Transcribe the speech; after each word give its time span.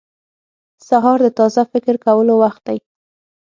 •سهار 0.87 1.19
د 1.25 1.27
تازه 1.37 1.63
فکر 1.73 1.95
کولو 2.05 2.33
وخت 2.43 2.61
دی. 2.67 2.77